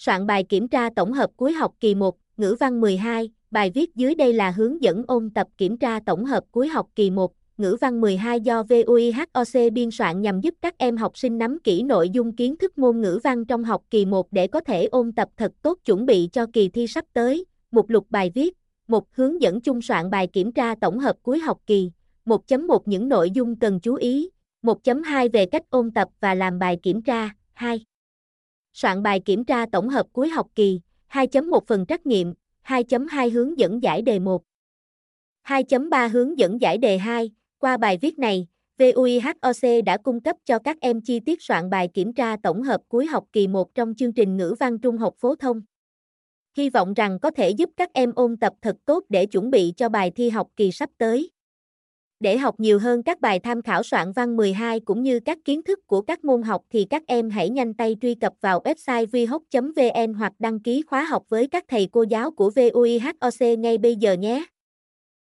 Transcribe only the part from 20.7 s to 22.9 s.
tổng hợp cuối học kỳ, 1.1